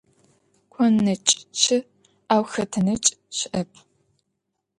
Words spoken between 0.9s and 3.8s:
нэкӀ щыӀ, ау хэтэ нэкӀ щыӀэп.